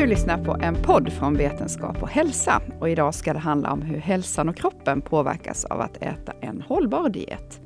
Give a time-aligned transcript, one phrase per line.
[0.00, 3.82] Du lyssnar på en podd från Vetenskap och hälsa och idag ska det handla om
[3.82, 7.60] hur hälsan och kroppen påverkas av att äta en hållbar diet.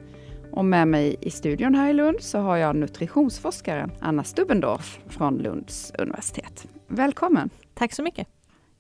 [0.52, 5.38] Och med mig i studion här i Lund så har jag nutritionsforskaren Anna Stubbendorf från
[5.38, 6.66] Lunds universitet.
[6.86, 7.50] Välkommen!
[7.74, 8.28] Tack så mycket!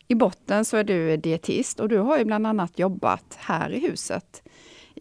[0.08, 3.80] I botten så är du dietist och du har ju bland annat jobbat här i
[3.80, 4.42] huset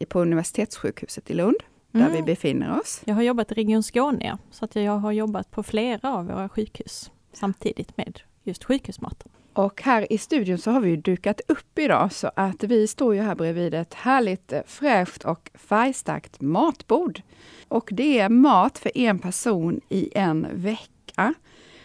[0.09, 1.57] på Universitetssjukhuset i Lund,
[1.91, 2.13] där mm.
[2.13, 3.01] vi befinner oss.
[3.05, 6.50] Jag har jobbat i Region Skåne, så att jag har jobbat på flera av våra
[6.50, 9.32] sjukhus samtidigt med just sjukhusmaten.
[9.54, 13.21] Och här i studion så har vi dukat upp idag så att vi står ju
[13.21, 17.21] här bredvid ett härligt fräscht och färgstarkt matbord.
[17.68, 21.34] Och det är mat för en person i en vecka.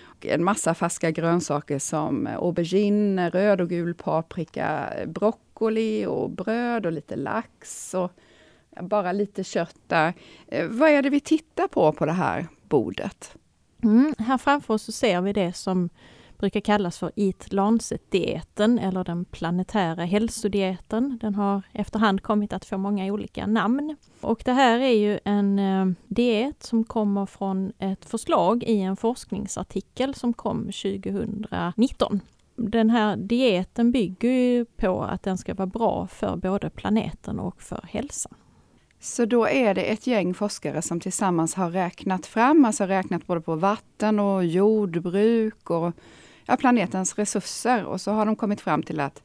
[0.02, 6.93] Och en massa färska grönsaker som aubergine, röd och gul paprika, broccoli och bröd och
[6.93, 8.13] lite lax och
[8.83, 10.13] bara lite kött där.
[10.47, 13.37] Eh, vad är det vi tittar på på det här bordet?
[13.83, 15.91] Mm, här framför oss så ser vi det som
[16.39, 21.19] brukar kallas för Eat Lancet-dieten eller den planetära hälsodieten.
[21.21, 23.97] Den har efterhand kommit att få många olika namn.
[24.21, 28.97] Och det här är ju en eh, diet som kommer från ett förslag i en
[28.97, 32.21] forskningsartikel som kom 2019.
[32.57, 37.63] Den här dieten bygger ju på att den ska vara bra för både planeten och
[37.63, 38.35] för hälsan.
[39.01, 43.41] Så då är det ett gäng forskare som tillsammans har räknat fram, alltså räknat både
[43.41, 45.93] på vatten och jordbruk och
[46.49, 47.85] ja, planetens resurser.
[47.85, 49.23] Och så har de kommit fram till att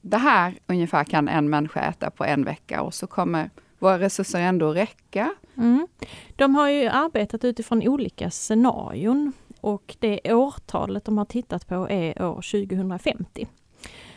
[0.00, 4.40] det här ungefär kan en människa äta på en vecka och så kommer våra resurser
[4.40, 5.34] ändå räcka.
[5.56, 5.86] Mm.
[6.36, 12.22] De har ju arbetat utifrån olika scenarion och det årtalet de har tittat på är
[12.22, 13.48] år 2050.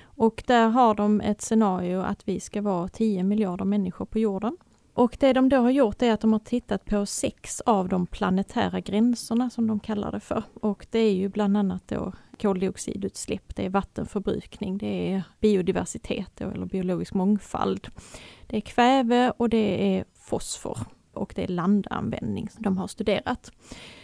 [0.04, 4.58] Och där har de ett scenario att vi ska vara 10 miljarder människor på jorden.
[4.96, 8.08] Och det de då har gjort är att de har tittat på sex av de
[8.08, 10.44] planetära gränserna som de kallar det för.
[10.54, 16.66] Och det är ju bland annat då koldioxidutsläpp, det är vattenförbrukning, det är biodiversitet eller
[16.66, 17.88] biologisk mångfald.
[18.48, 20.78] Det är kväve och det är fosfor
[21.14, 23.52] och det är landanvändning som de har studerat.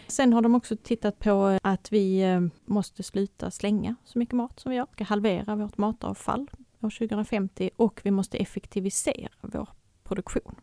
[0.06, 4.60] Sen har de också tittat på att vi eh, måste sluta slänga så mycket mat
[4.60, 4.86] som vi gör.
[4.90, 6.50] Vi ska halvera vårt matavfall
[6.80, 9.68] år 2050 och vi måste effektivisera vår
[10.12, 10.54] produktion.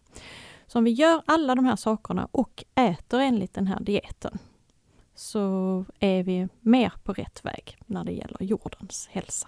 [0.68, 4.38] Så om vi gör alla de här sakerna och äter enligt den här dieten
[5.16, 9.48] så är vi mer på rätt väg när det gäller jordens hälsa.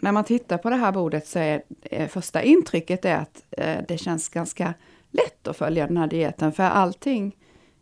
[0.00, 3.78] När man tittar på det här bordet så är eh, första intrycket är att eh,
[3.88, 4.74] det känns ganska
[5.10, 7.36] lätt att följa den här dieten, för allting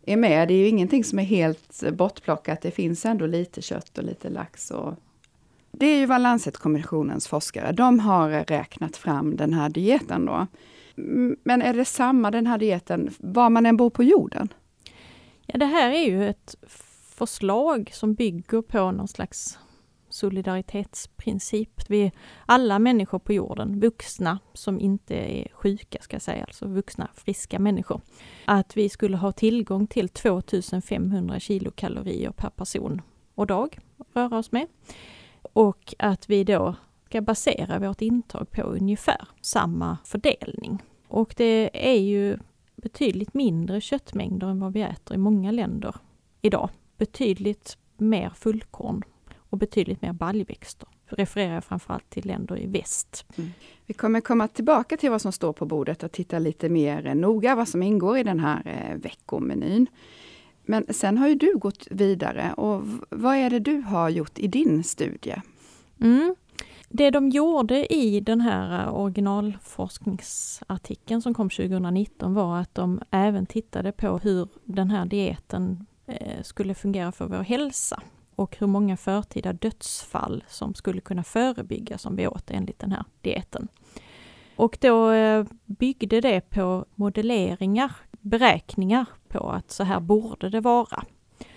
[0.05, 0.47] är med.
[0.47, 2.61] Det är ju ingenting som är helt bortplockat.
[2.61, 4.71] Det finns ändå lite kött och lite lax.
[4.71, 4.93] Och
[5.71, 10.47] det är ju vad Lancet-kommissionens forskare, de har räknat fram den här dieten då.
[11.43, 14.53] Men är det samma den här dieten var man än bor på jorden?
[15.45, 16.55] Ja, det här är ju ett
[17.15, 19.59] förslag som bygger på någon slags
[20.09, 21.81] solidaritetsprincip.
[21.89, 22.11] Vi
[22.45, 27.59] alla människor på jorden, vuxna som inte är sjuka ska jag säga, alltså vuxna friska
[27.59, 28.01] människor.
[28.45, 33.01] Att vi skulle ha tillgång till 2500 kilokalorier per person
[33.35, 34.67] och dag att röra oss med.
[35.53, 36.75] Och att vi då
[37.13, 40.83] ska basera vårt intag på ungefär samma fördelning.
[41.07, 42.37] Och det är ju
[42.75, 45.95] betydligt mindre köttmängder än vad vi äter i många länder
[46.41, 46.69] idag.
[46.97, 49.03] Betydligt mer fullkorn
[49.35, 50.87] och betydligt mer baljväxter.
[51.05, 53.25] Refererar jag framförallt till länder i väst.
[53.35, 53.51] Mm.
[53.85, 57.55] Vi kommer komma tillbaka till vad som står på bordet och titta lite mer noga
[57.55, 59.87] vad som ingår i den här eh, veckomenyn.
[60.65, 64.47] Men sen har ju du gått vidare och vad är det du har gjort i
[64.47, 65.41] din studie?
[66.01, 66.35] Mm.
[66.89, 73.45] Det de gjorde i den här eh, originalforskningsartikeln som kom 2019 var att de även
[73.45, 78.01] tittade på hur den här dieten eh, skulle fungera för vår hälsa
[78.35, 83.03] och hur många förtida dödsfall som skulle kunna förebyggas om vi åt enligt den här
[83.21, 83.67] dieten.
[84.55, 91.03] Och då eh, byggde det på modelleringar, beräkningar på att så här borde det vara.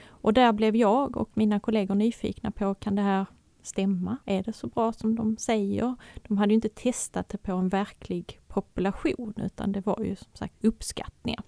[0.08, 3.26] Och där blev jag och mina kollegor nyfikna på, kan det här
[3.66, 4.16] stämma?
[4.24, 5.94] Är det så bra som de säger?
[6.28, 10.30] De hade ju inte testat det på en verklig population utan det var ju som
[10.32, 11.42] sagt uppskattningar.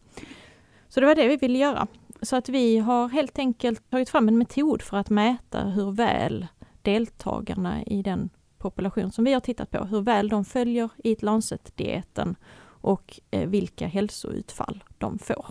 [0.89, 1.87] Så det var det vi ville göra.
[2.23, 6.47] Så att vi har helt enkelt tagit fram en metod för att mäta hur väl
[6.83, 11.23] deltagarna i den population som vi har tittat på, hur väl de följer i ett
[11.23, 12.37] Lancet-dieten
[12.81, 15.47] och eh, vilka hälsoutfall de får.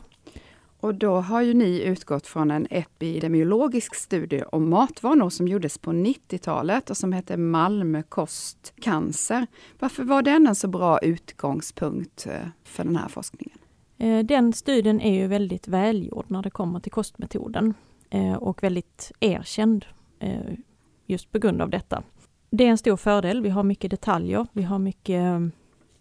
[0.80, 5.92] Och då har ju ni utgått från en epidemiologisk studie om matvanor som gjordes på
[5.92, 9.48] 90-talet och som hette Malmö kost cancer.
[9.80, 13.58] Varför var den en så bra utgångspunkt eh, för den här forskningen?
[13.98, 17.74] Eh, den studien är ju väldigt välgjord när det kommer till kostmetoden
[18.10, 19.86] eh, och väldigt erkänd
[21.06, 22.04] just på grund av detta.
[22.50, 23.42] Det är en stor fördel.
[23.42, 24.48] Vi har mycket detaljer.
[24.54, 25.24] Vi har mycket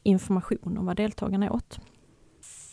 [0.03, 1.81] information om vad deltagarna åt.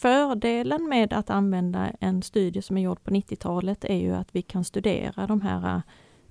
[0.04, 4.42] Fördelen med att använda en studie som är gjord på 90-talet är ju att vi
[4.42, 5.82] kan studera de här äh,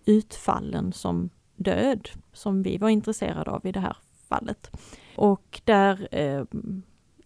[0.04, 3.96] utfallen som död, som vi var intresserade av i det här
[4.28, 4.70] fallet.
[5.16, 6.44] Och där eh,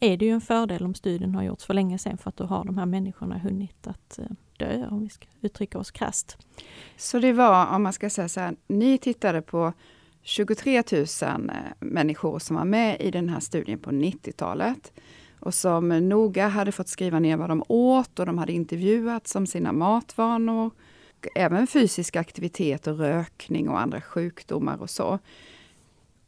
[0.00, 2.44] är det ju en fördel om studien har gjorts för länge sedan för att då
[2.44, 4.26] har de här människorna hunnit att eh,
[4.56, 6.38] dö, om vi ska uttrycka oss krasst.
[6.96, 9.72] Så det var, om man ska säga så här, ni tittade på
[10.22, 11.06] 23 000
[11.80, 14.92] människor som var med i den här studien på 90-talet
[15.46, 19.46] och som noga hade fått skriva ner vad de åt och de hade intervjuats om
[19.46, 20.70] sina matvanor.
[21.34, 25.18] Även fysisk aktivitet och rökning och andra sjukdomar och så.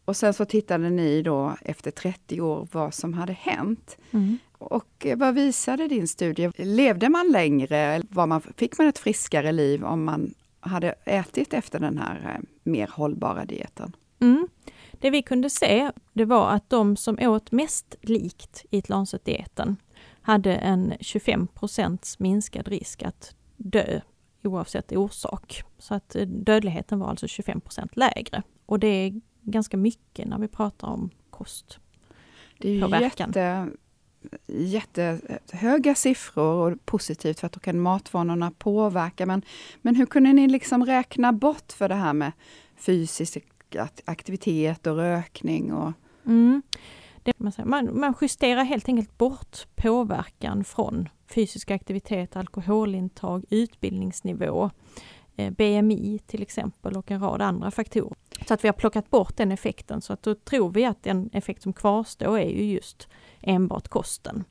[0.04, 3.96] Och sen så tittade ni då efter 30 år vad som hade hänt.
[4.10, 4.38] Mm.
[4.52, 6.50] Och vad visade din studie?
[6.56, 8.02] Levde man längre?
[8.10, 12.44] Var man, fick man ett friskare liv om man hade ätit efter den här eh,
[12.62, 13.96] mer hållbara dieten?
[14.20, 14.48] Mm.
[14.98, 19.76] Det vi kunde se, det var att de som åt mest likt i Lancet-dieten
[20.22, 24.00] hade en 25% minskad risk att dö
[24.44, 25.62] oavsett orsak.
[25.78, 28.42] Så att eh, dödligheten var alltså 25% lägre.
[28.66, 31.78] Och det är ganska mycket när vi pratar om kost.
[32.58, 33.58] Det är ju jätte,
[34.46, 39.26] jättehöga siffror och positivt för att då kan matvanorna påverka.
[39.26, 39.42] Men,
[39.82, 42.32] men hur kunde ni liksom räkna bort för det här med
[43.74, 45.72] och aktivitet och rökning?
[45.72, 45.92] Och...
[46.26, 46.62] Mm.
[47.64, 54.70] Man, man justerar helt enkelt bort påverkan från fysisk aktivitet, alkoholintag, utbildningsnivå,
[55.36, 58.16] eh, BMI till exempel och en rad andra faktorer.
[58.48, 61.30] Så att vi har plockat bort den effekten så att då tror vi att den
[61.32, 63.08] effekt som kvarstår är ju just
[63.40, 64.44] enbart kosten.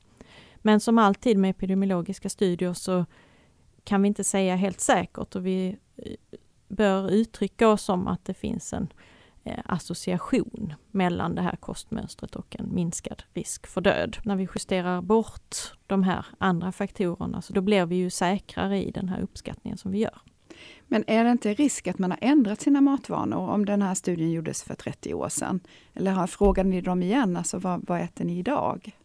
[0.56, 3.04] Men som alltid med epidemiologiska studier så
[3.84, 6.12] kan vi inte säga helt säkert och vi eh,
[6.78, 8.88] bör uttrycka oss som att det finns en
[9.44, 14.16] eh, association mellan det här kostmönstret och en minskad risk för död.
[14.24, 18.90] När vi justerar bort de här andra faktorerna så då blir vi ju säkrare i
[18.90, 20.20] den här uppskattningen som vi gör.
[20.86, 24.30] Men är det inte risk att man har ändrat sina matvanor om den här studien
[24.30, 25.60] gjordes för 30 år sedan?
[25.94, 28.96] Eller har, frågade ni dem igen, alltså vad, vad äter ni idag?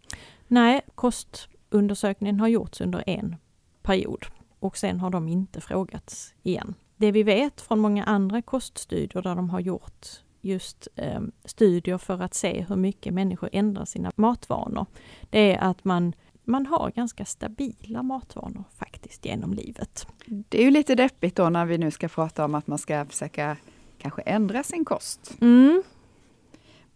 [0.48, 3.36] Nej, kostundersökningen har gjorts under en
[3.82, 4.26] period
[4.60, 6.76] och sen har de inte frågats igen.
[7.04, 10.08] Det vi vet från många andra koststudier där de har gjort
[10.42, 14.86] just eh, studier för att se hur mycket människor ändrar sina matvanor,
[15.30, 16.14] det är att man
[16.44, 20.08] man har ganska stabila matvanor faktiskt genom livet.
[20.26, 23.06] Det är ju lite deppigt då när vi nu ska prata om att man ska
[23.06, 23.58] försöka
[23.98, 25.38] kanske ändra sin kost.
[25.42, 25.84] Mm.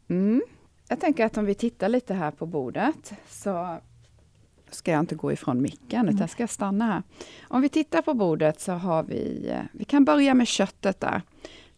[0.08, 0.42] Mm.
[0.90, 3.78] Jag tänker att om vi tittar lite här på bordet så
[4.72, 7.04] ska jag inte gå ifrån micken, utan jag ska stanna här.
[7.48, 11.22] Om vi tittar på bordet så har vi, eh, vi kan börja med köttet där.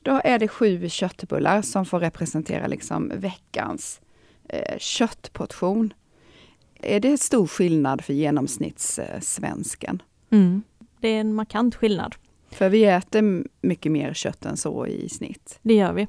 [0.02, 4.02] Då är det sju köttbullar som får representera liksom veckans
[4.50, 5.94] eh, köttportion.
[6.82, 10.02] Är det stor skillnad för genomsnittssvensken?
[10.30, 10.64] Mm.
[11.00, 12.16] Det är en markant skillnad.
[12.52, 15.60] För vi äter mycket mer kött än så i snitt.
[15.62, 16.08] Det gör vi.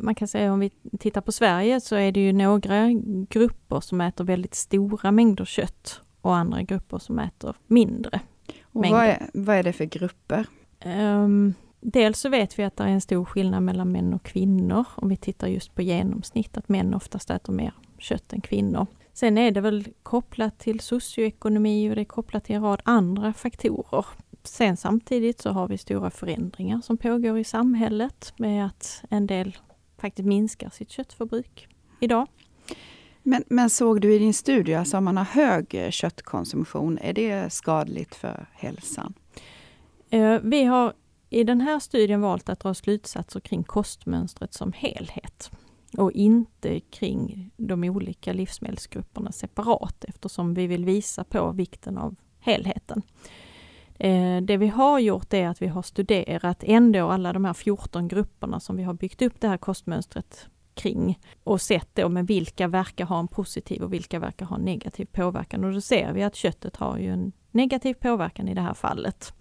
[0.00, 2.88] Man kan säga om vi tittar på Sverige så är det ju några
[3.28, 8.20] grupper som äter väldigt stora mängder kött och andra grupper som äter mindre.
[8.62, 10.46] Och vad är, vad är det för grupper?
[10.84, 14.84] Um, dels så vet vi att det är en stor skillnad mellan män och kvinnor
[14.94, 18.86] om vi tittar just på genomsnitt, att män oftast äter mer kött än kvinnor.
[19.12, 23.32] Sen är det väl kopplat till socioekonomi och det är kopplat till en rad andra
[23.32, 24.06] faktorer.
[24.42, 29.56] Sen samtidigt så har vi stora förändringar som pågår i samhället med att en del
[29.98, 31.68] faktiskt minskar sitt köttförbruk
[32.00, 32.26] idag.
[33.22, 37.12] Men, men såg du i din studie, alltså om man har hög eh, köttkonsumtion, är
[37.12, 39.14] det skadligt för hälsan?
[40.10, 40.92] Eh, vi har
[41.30, 45.50] i den här studien valt att dra slutsatser kring kostmönstret som helhet
[45.96, 53.02] och inte kring de olika livsmedelsgrupperna separat eftersom vi vill visa på vikten av helheten.
[53.98, 58.08] Eh, det vi har gjort är att vi har studerat ändå alla de här 14
[58.08, 62.68] grupperna som vi har byggt upp det här kostmönstret kring och sett då med vilka
[62.68, 65.64] verkar ha en positiv och vilka verkar ha en negativ påverkan.
[65.64, 69.34] Och då ser vi att köttet har ju en negativ påverkan i det här fallet.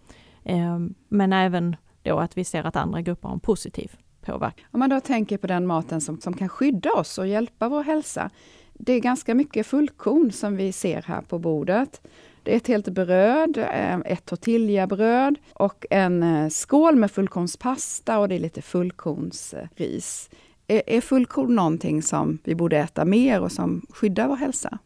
[0.43, 4.65] Ehm, men även då att vi ser att andra grupper har en positiv påverkan.
[4.71, 7.83] Om man då tänker på den maten som, som kan skydda oss och hjälpa vår
[7.83, 8.29] hälsa.
[8.73, 12.01] Det är ganska mycket fullkorn som vi ser här på bordet.
[12.43, 18.29] Det är ett helt bröd, ehm, ett tortillabröd och en eh, skål med fullkornspasta och
[18.29, 20.29] det är lite fullkornsris.
[20.71, 24.79] Är, är fullkorn någonting som vi borde äta mer och som skyddar vår hälsa?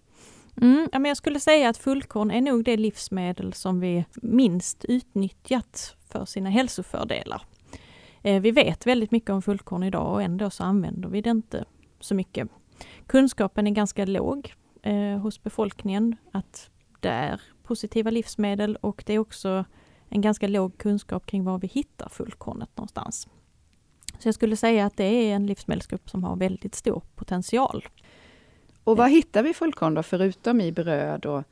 [0.62, 6.26] Mm, jag skulle säga att fullkorn är nog det livsmedel som vi minst utnyttjat för
[6.26, 7.42] sina hälsofördelar.
[8.22, 11.66] Eh, vi vet väldigt mycket om fullkorn idag och ändå så använder vi det inte
[12.00, 12.50] så mycket.
[13.08, 19.20] Kunskapen är ganska låg eh, hos befolkningen att det är positiva livsmedel och det är
[19.20, 19.66] också
[20.10, 23.28] en ganska låg kunskap kring var vi hittar fullkornet någonstans.
[24.20, 27.86] Så jag skulle säga att det är en livsmedelsgrupp som har väldigt stor potential.
[28.84, 31.44] Och var hittar vi fullkorn då, förutom i bröd och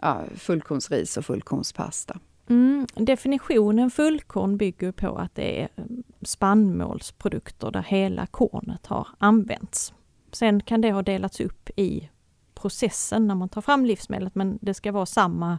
[0.00, 2.18] ja, fullkornsris och fullkornspasta?
[2.48, 9.94] Mm, definitionen fullkorn bygger på att det är mm, spannmålsprodukter där hela kornet har använts.
[10.32, 12.08] Sen kan det ha delats upp i
[12.54, 15.58] processen när man tar fram livsmedlet men det ska vara samma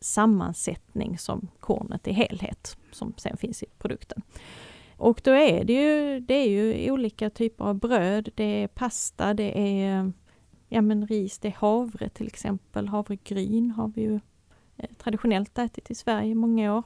[0.00, 4.22] sammansättning som kornet i helhet som sen finns i produkten.
[5.02, 9.34] Och då är det ju, det är ju olika typer av bröd, det är pasta,
[9.34, 10.12] det är
[10.68, 12.88] ja men ris, det är havre till exempel.
[12.88, 14.20] Havregryn har vi ju
[14.76, 16.82] eh, traditionellt ätit i Sverige i många år.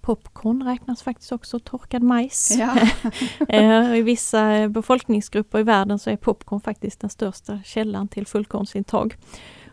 [0.00, 2.56] Popcorn räknas faktiskt också, torkad majs.
[2.58, 2.76] Ja.
[3.48, 9.16] Eh, I vissa befolkningsgrupper i världen så är popcorn faktiskt den största källan till fullkornsintag.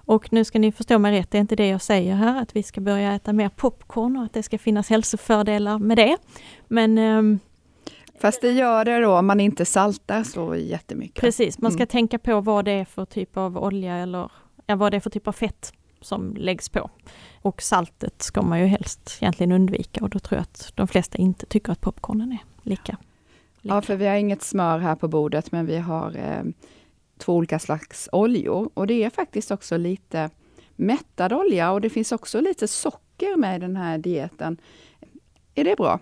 [0.05, 2.55] Och nu ska ni förstå mig rätt, det är inte det jag säger här, att
[2.55, 6.17] vi ska börja äta mer popcorn och att det ska finnas hälsofördelar med det.
[6.67, 7.39] Men ehm,
[8.19, 11.21] Fast det gör det då om man inte saltar så jättemycket.
[11.21, 11.87] Precis, man ska mm.
[11.87, 14.31] tänka på vad det är för typ av olja eller
[14.65, 16.89] ja, vad det är för typ av fett som läggs på.
[17.41, 21.17] Och saltet ska man ju helst egentligen undvika och då tror jag att de flesta
[21.17, 22.97] inte tycker att popcornen är lika.
[23.61, 23.75] lika.
[23.75, 26.43] Ja, för vi har inget smör här på bordet men vi har eh,
[27.17, 30.29] två olika slags oljor och det är faktiskt också lite
[30.75, 34.57] mättad olja och det finns också lite socker med i den här dieten.
[35.55, 35.99] Är det bra?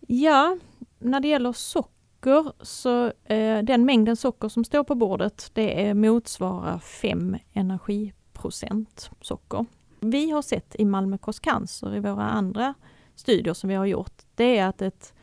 [0.00, 0.58] Ja,
[0.98, 6.78] när det gäller socker så eh, den mängden socker som står på bordet det motsvarar
[6.78, 9.66] 5 energiprocent socker.
[10.00, 12.74] Vi har sett i Malmö Kost Cancer i våra andra
[13.14, 15.14] studier som vi har gjort, det är att ett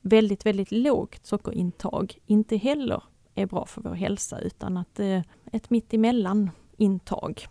[0.00, 3.02] väldigt, väldigt lågt sockerintag inte heller
[3.34, 5.20] är bra för vår hälsa utan att eh,
[5.52, 7.48] ett mittemellan intag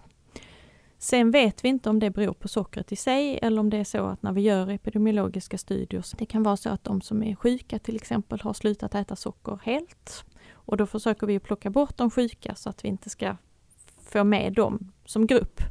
[1.03, 3.83] Sen vet vi inte om det beror på sockret i sig eller om det är
[3.83, 7.35] så att när vi gör epidemiologiska studier, det kan vara så att de som är
[7.35, 10.25] sjuka till exempel har slutat äta socker helt.
[10.51, 13.37] Och då försöker vi plocka bort de sjuka så att vi inte ska
[14.01, 15.61] få med dem som grupp.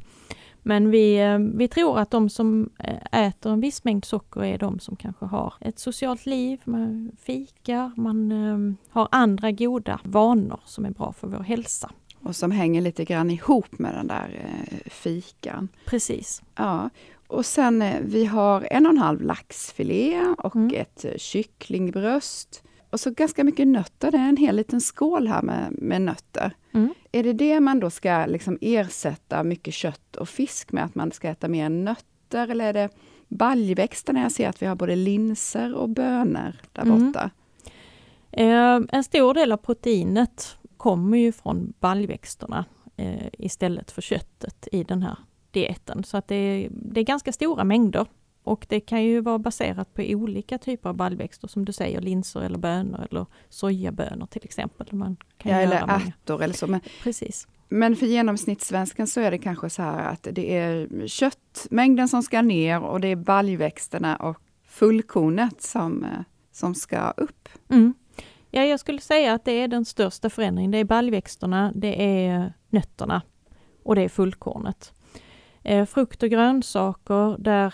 [0.63, 4.57] Men vi, eh, vi tror att de som eh, äter en viss mängd socker är
[4.57, 10.59] de som kanske har ett socialt liv, man fikar, man eh, har andra goda vanor
[10.65, 11.91] som är bra för vår hälsa.
[12.21, 14.53] Och som hänger lite grann ihop med den där
[14.85, 15.67] fikan.
[15.85, 16.41] Precis.
[16.55, 16.89] Ja.
[17.27, 20.75] Och sen vi har en och en halv laxfilé och mm.
[20.75, 22.63] ett kycklingbröst.
[22.93, 26.55] Och så ganska mycket nötter, det är en hel liten skål här med, med nötter.
[26.71, 26.93] Mm.
[27.11, 31.11] Är det det man då ska liksom ersätta mycket kött och fisk med, att man
[31.11, 32.47] ska äta mer nötter?
[32.47, 32.89] Eller är det
[33.27, 34.21] baljväxterna?
[34.21, 37.05] Jag ser att vi har både linser och bönor där mm.
[37.05, 37.29] borta.
[38.31, 42.65] Eh, en stor del av proteinet kommer ju från baljväxterna
[42.97, 45.17] eh, istället för köttet i den här
[45.51, 46.03] dieten.
[46.03, 48.05] Så att det det är ganska stora mängder.
[48.43, 52.41] Och det kan ju vara baserat på olika typer av baljväxter som du säger, linser
[52.41, 54.87] eller bönor eller sojabönor till exempel.
[54.91, 56.67] Man kan ja, eller ärtor eller så.
[56.67, 57.47] Men, Precis.
[57.69, 62.41] Men för genomsnittssvensken så är det kanske så här att det är köttmängden som ska
[62.41, 66.09] ner och det är baljväxterna och fullkornet som, eh,
[66.51, 67.49] som ska upp.
[67.69, 67.93] Mm.
[68.51, 70.71] Ja, jag skulle säga att det är den största förändringen.
[70.71, 73.21] Det är baljväxterna, det är nötterna
[73.83, 74.93] och det är fullkornet.
[75.63, 77.73] Eh, frukt och grönsaker, där,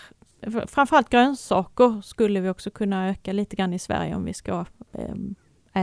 [0.66, 5.14] framförallt grönsaker skulle vi också kunna öka lite grann i Sverige om vi ska eh,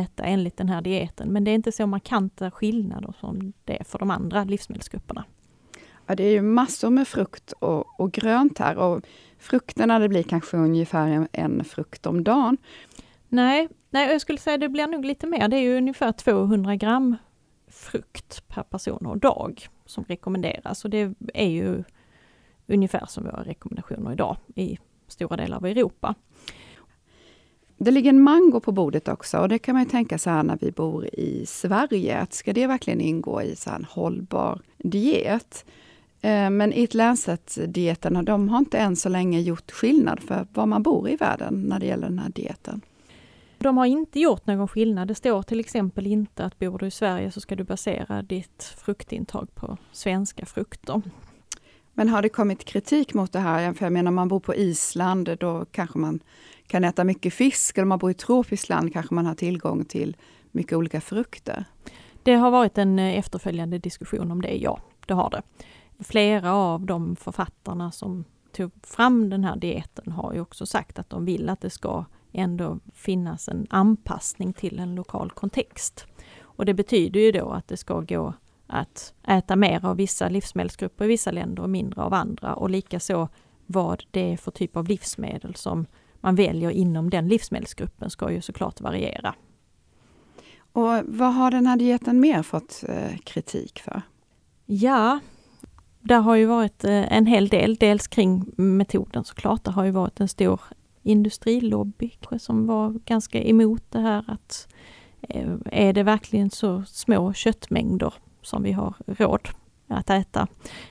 [0.01, 1.33] äta enligt den här dieten.
[1.33, 5.25] Men det är inte så markanta skillnader som det är för de andra livsmedelsgrupperna.
[6.05, 9.01] Ja, det är ju massor med frukt och, och grönt här och
[9.39, 12.57] frukterna det blir kanske ungefär en, en frukt om dagen.
[13.29, 15.47] Nej, nej, jag skulle säga det blir nog lite mer.
[15.47, 17.15] Det är ju ungefär 200 gram
[17.67, 20.83] frukt per person och dag som rekommenderas.
[20.85, 21.83] Och det är ju
[22.67, 26.15] ungefär som våra rekommendationer idag i stora delar av Europa.
[27.77, 30.43] Det ligger en mango på bordet också och det kan man ju tänka så här
[30.43, 35.65] när vi bor i Sverige, att ska det verkligen ingå i så en hållbar diet?
[36.21, 40.83] Eh, men Eat Lancet-dieterna, de har inte än så länge gjort skillnad för var man
[40.83, 42.81] bor i världen när det gäller den här dieten.
[43.57, 45.07] De har inte gjort någon skillnad.
[45.07, 48.63] Det står till exempel inte att bor du i Sverige så ska du basera ditt
[48.63, 51.01] fruktintag på svenska frukter.
[51.97, 53.73] Men har det kommit kritik mot det här?
[53.73, 56.19] För jag menar, om man bor på Island, då kanske man
[56.67, 57.77] kan äta mycket fisk.
[57.77, 60.17] Eller om man bor i tropiskt land kanske man har tillgång till
[60.51, 61.65] mycket olika frukter.
[62.23, 64.79] Det har varit en eh, efterföljande diskussion om det, ja.
[65.05, 65.41] Det har det.
[66.03, 71.09] Flera av de författarna som tog fram den här dieten har ju också sagt att
[71.09, 76.05] de vill att det ska ändå finnas en anpassning till en lokal kontext.
[76.41, 78.33] Och det betyder ju då att det ska gå
[78.67, 83.29] att äta mer av vissa livsmedelsgrupper i vissa länder och mindre av andra och likaså
[83.65, 85.85] vad det är för typ av livsmedel som
[86.21, 89.35] man väljer inom den livsmedelsgruppen ska ju såklart variera.
[90.71, 94.01] Och vad har den här dieten mer fått eh, kritik för?
[94.65, 95.19] Ja,
[95.99, 99.63] det har ju varit eh, en hel del, dels kring metoden såklart.
[99.63, 100.61] Det har ju varit en stor
[101.03, 104.67] industrilobby som var ganska emot det här att
[105.21, 108.13] eh, är det verkligen så små köttmängder
[108.47, 109.49] som vi har råd
[109.87, 110.47] att äta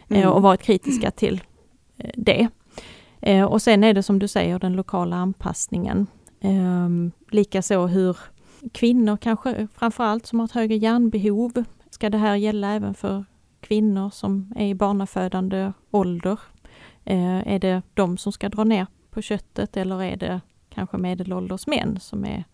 [0.08, 0.28] mm.
[0.28, 1.42] och varit kritiska till
[2.14, 2.48] det.
[3.48, 6.06] Och sen är det som du säger den lokala anpassningen.
[7.30, 8.16] Likaså hur
[8.72, 11.64] kvinnor kanske framförallt som har ett högre järnbehov.
[11.90, 13.24] Ska det här gälla även för
[13.60, 16.40] kvinnor som är i barnafödande ålder?
[17.04, 21.66] Eh, är det de som ska dra ner på köttet eller är det kanske medelålders
[21.66, 22.44] män som är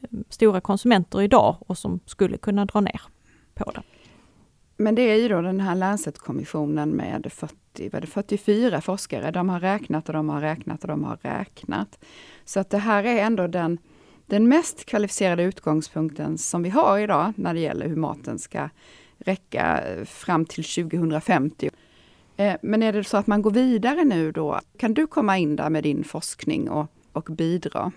[0.00, 3.00] eh, stora konsumenter idag och som skulle kunna dra ner
[3.54, 3.82] på det?
[4.76, 9.30] Men det är ju då den här Lancet-kommissionen med 40, vad det, 44 forskare.
[9.30, 12.04] De har räknat och de har räknat och de har räknat.
[12.44, 13.78] Så att det här är ändå den
[14.26, 18.68] den mest kvalificerade utgångspunkten som vi har idag när det gäller hur maten ska
[19.18, 21.70] räcka eh, fram till 2050.
[22.36, 24.60] Eh, men är det så att man går vidare nu då?
[24.76, 27.92] Kan du komma in där med din forskning och, och bidra?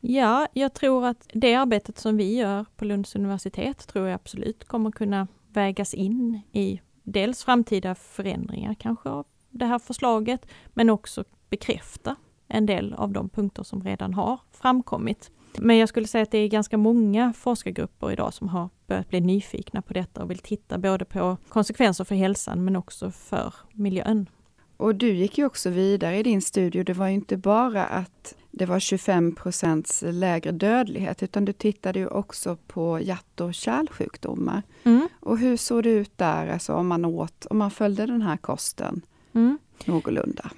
[0.00, 4.64] Ja, jag tror att det arbetet som vi gör på Lunds universitet tror jag absolut
[4.64, 5.26] kommer kunna
[5.58, 12.16] vägas in i dels framtida förändringar kanske av det här förslaget, men också bekräfta
[12.48, 15.30] en del av de punkter som redan har framkommit.
[15.58, 19.20] Men jag skulle säga att det är ganska många forskargrupper idag som har börjat bli
[19.20, 24.28] nyfikna på detta och vill titta både på konsekvenser för hälsan men också för miljön.
[24.76, 26.82] Och du gick ju också vidare i din studie.
[26.82, 31.98] Det var ju inte bara att det var 25 procents lägre dödlighet, utan du tittade
[31.98, 34.62] ju också på hjärt och kärlsjukdomar.
[34.84, 35.08] Mm.
[35.20, 38.36] Och hur såg det ut där, alltså om man åt, om man följde den här
[38.36, 39.58] kosten mm.
[39.84, 40.50] någorlunda?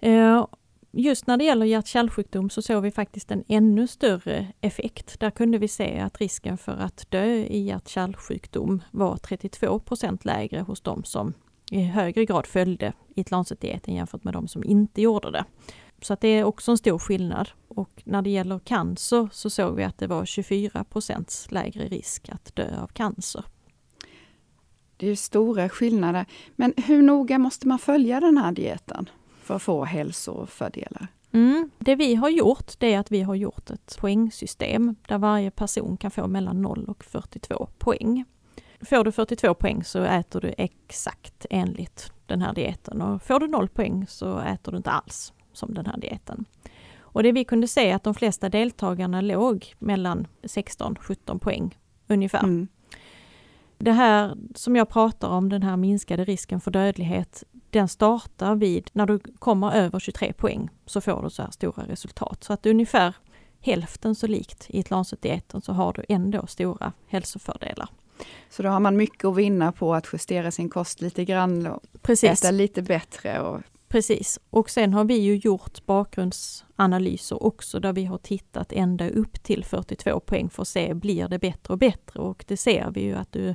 [0.00, 0.46] Eh,
[0.92, 5.20] just när det gäller hjärt-kärlsjukdom så såg vi faktiskt en ännu större effekt.
[5.20, 10.80] Där kunde vi se att risken för att dö i hjärt-kärlsjukdom var 32% lägre hos
[10.80, 11.34] de som
[11.70, 15.44] i högre grad följde it dieten jämfört med de som inte gjorde det.
[16.02, 17.48] Så att det är också en stor skillnad.
[17.68, 22.56] Och när det gäller cancer så såg vi att det var 24% lägre risk att
[22.56, 23.44] dö av cancer.
[24.96, 26.26] Det är stora skillnader.
[26.56, 29.08] Men hur noga måste man följa den här dieten?
[29.46, 31.08] för att få hälsofördelar?
[31.32, 31.70] Mm.
[31.78, 35.96] Det vi har gjort det är att vi har gjort ett poängsystem där varje person
[35.96, 38.24] kan få mellan 0 och 42 poäng.
[38.80, 43.48] Får du 42 poäng så äter du exakt enligt den här dieten och får du
[43.48, 46.44] 0 poäng så äter du inte alls som den här dieten.
[46.98, 52.44] Och det vi kunde se att de flesta deltagarna låg mellan 16-17 poäng ungefär.
[52.44, 52.68] Mm.
[53.78, 58.90] Det här som jag pratar om, den här minskade risken för dödlighet, den startar vid,
[58.92, 62.44] när du kommer över 23 poäng, så får du så här stora resultat.
[62.44, 63.14] Så att ungefär
[63.60, 67.88] hälften så likt i ett Lancet-dieten så har du ändå stora hälsofördelar.
[68.50, 71.82] Så då har man mycket att vinna på att justera sin kost lite grann och
[72.02, 72.30] Precis.
[72.30, 73.40] äta lite bättre.
[73.40, 73.60] Och...
[73.88, 79.42] Precis, och sen har vi ju gjort bakgrundsanalyser också där vi har tittat ända upp
[79.42, 82.20] till 42 poäng för att se, blir det bättre och bättre?
[82.20, 83.54] Och det ser vi ju att du,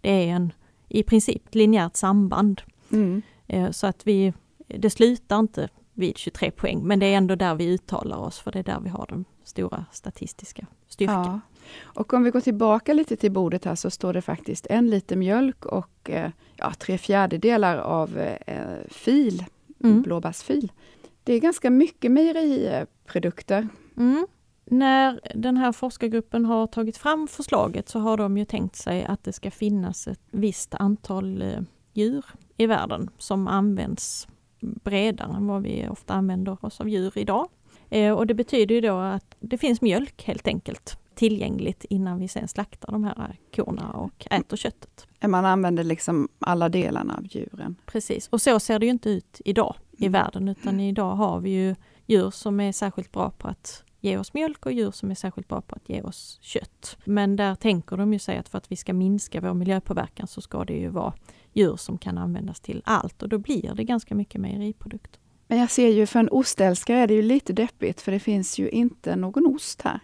[0.00, 0.52] det är en
[0.88, 2.62] i princip linjärt samband.
[2.92, 3.22] Mm.
[3.46, 4.32] Eh, så att vi,
[4.66, 8.52] det slutar inte vid 23 poäng, men det är ändå där vi uttalar oss, för
[8.52, 11.24] det är där vi har den stora statistiska styrkan.
[11.24, 11.40] Ja.
[11.82, 15.16] Och om vi går tillbaka lite till bordet här så står det faktiskt en liter
[15.16, 18.56] mjölk och eh, ja, tre fjärdedelar av eh,
[18.88, 19.44] fil,
[19.84, 20.02] mm.
[20.02, 20.72] blåbärsfil.
[21.24, 23.68] Det är ganska mycket mejeriprodukter.
[23.96, 24.26] Mm.
[24.64, 29.24] När den här forskargruppen har tagit fram förslaget så har de ju tänkt sig att
[29.24, 31.44] det ska finnas ett visst antal
[31.92, 32.24] djur
[32.56, 34.28] i världen som används
[34.60, 37.48] bredare än vad vi ofta använder oss av djur idag.
[37.90, 42.28] Eh, och det betyder ju då att det finns mjölk helt enkelt tillgängligt innan vi
[42.28, 45.06] sen slaktar de här korna och äter köttet.
[45.26, 47.76] Man använder liksom alla delarna av djuren?
[47.86, 50.12] Precis, och så ser det ju inte ut idag i mm.
[50.12, 51.74] världen utan idag har vi ju
[52.06, 55.48] djur som är särskilt bra på att ge oss mjölk och djur som är särskilt
[55.48, 56.96] bra på att ge oss kött.
[57.04, 60.40] Men där tänker de ju sig att för att vi ska minska vår miljöpåverkan så
[60.40, 61.12] ska det ju vara
[61.52, 65.20] djur som kan användas till allt och då blir det ganska mycket mejeriprodukter.
[65.46, 68.58] Men jag ser ju för en ostälskare är det ju lite deppigt för det finns
[68.58, 70.00] ju inte någon ost här.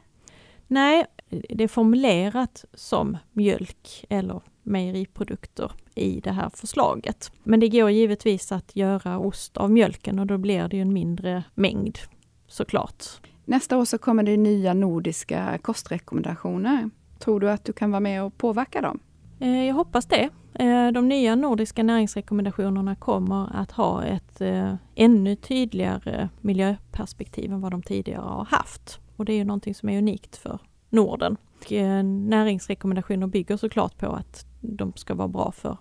[0.67, 7.33] Nej, det är formulerat som mjölk eller mejeriprodukter i det här förslaget.
[7.43, 10.93] Men det går givetvis att göra ost av mjölken och då blir det ju en
[10.93, 11.99] mindre mängd
[12.47, 13.05] såklart.
[13.45, 16.91] Nästa år så kommer det nya nordiska kostrekommendationer.
[17.19, 19.01] Tror du att du kan vara med och påverka dem?
[19.41, 20.29] Eh, jag hoppas det.
[20.55, 27.71] Eh, de nya nordiska näringsrekommendationerna kommer att ha ett eh, ännu tydligare miljöperspektiv än vad
[27.71, 29.01] de tidigare har haft.
[29.17, 30.59] Och det är ju någonting som är unikt för
[30.91, 31.37] Norden.
[31.61, 35.77] Och eh, näringsrekommendationer bygger såklart på att de ska vara bra för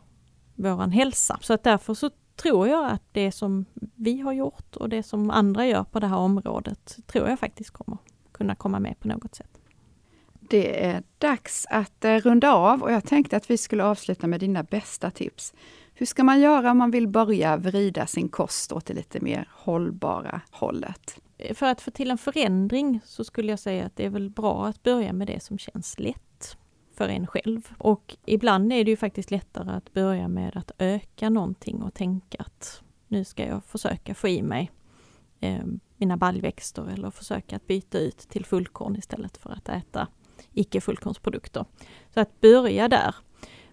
[0.55, 1.39] våran hälsa.
[1.41, 5.29] Så att därför så tror jag att det som vi har gjort och det som
[5.29, 7.97] andra gör på det här området tror jag faktiskt kommer
[8.31, 9.50] kunna komma med på något sätt.
[10.51, 14.39] Det är dags att eh, runda av och jag tänkte att vi skulle avsluta med
[14.39, 15.53] dina bästa tips.
[15.93, 19.49] Hur ska man göra om man vill börja vrida sin kost åt det lite mer
[19.51, 21.19] hållbara hållet?
[21.37, 24.29] Eh, för att få till en förändring så skulle jag säga att det är väl
[24.29, 26.57] bra att börja med det som känns lätt
[26.97, 27.69] för en själv.
[27.77, 32.37] Och ibland är det ju faktiskt lättare att börja med att öka någonting och tänka
[32.39, 34.71] att nu ska jag försöka få i mig
[35.39, 35.63] eh,
[35.97, 40.07] mina baljväxter eller försöka att byta ut till fullkorn istället för att äta
[40.53, 41.65] icke fullkornsprodukter.
[42.13, 43.15] Så att börja där.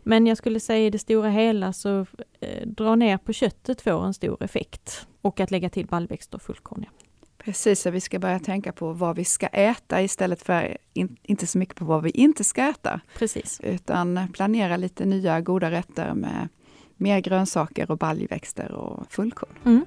[0.02, 2.06] Men jag skulle säga i det stora hela så
[2.40, 6.42] eh, dra ner på köttet får en stor effekt och att lägga till baljväxter och
[6.42, 6.84] fullkorn.
[6.86, 7.06] Ja.
[7.38, 11.46] Precis, så vi ska börja tänka på vad vi ska äta istället för in, inte
[11.46, 13.00] så mycket på vad vi inte ska äta.
[13.18, 13.60] Precis.
[13.62, 16.48] Utan planera lite nya goda rätter med
[16.96, 19.50] mer grönsaker och baljväxter och fullkorn.
[19.64, 19.84] Mm,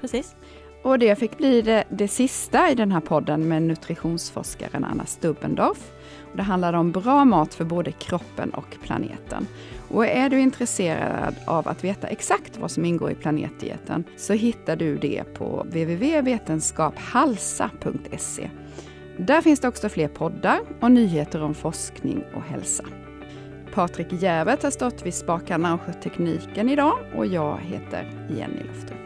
[0.00, 0.34] precis.
[0.82, 5.92] Och det fick bli det, det sista i den här podden med nutritionsforskaren Anna Stubbendorf.
[6.32, 9.46] Det handlar om bra mat för både kroppen och planeten.
[9.88, 14.76] Och är du intresserad av att veta exakt vad som ingår i planetdieten så hittar
[14.76, 18.50] du det på www.vetenskaphalsa.se.
[19.18, 22.84] Där finns det också fler poddar och nyheter om forskning och hälsa.
[23.74, 28.96] Patrik Järvet har stått vid spakarna och skött tekniken idag och jag heter Jenny Lofter.